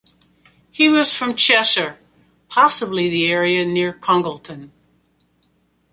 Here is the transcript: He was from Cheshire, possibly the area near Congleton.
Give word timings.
He 0.71 0.89
was 0.89 1.13
from 1.13 1.35
Cheshire, 1.35 1.99
possibly 2.49 3.07
the 3.11 3.27
area 3.27 3.63
near 3.67 3.93
Congleton. 3.93 4.71